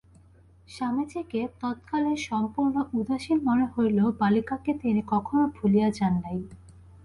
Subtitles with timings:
[0.69, 6.39] স্বামীজীকে তৎকালে সম্পূর্ণ উদাসীন মনে হইলেও বালিকাকে তিনি কখনও ভুলিয়া যান নাই।